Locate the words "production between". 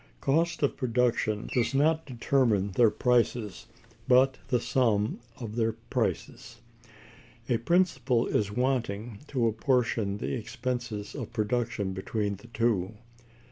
11.31-12.37